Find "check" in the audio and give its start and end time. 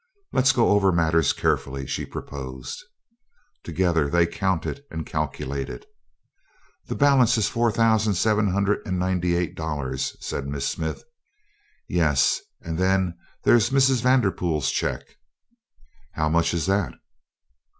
14.71-15.03